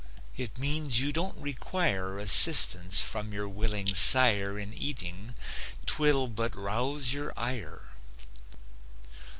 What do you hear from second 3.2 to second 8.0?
your willing sire In eating; 'twill but rouse your ire.